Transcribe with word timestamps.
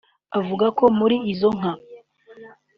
Avuga 0.39 0.65
ko 0.77 0.85
muri 0.99 1.15
izo 1.31 1.49
nka 1.57 1.71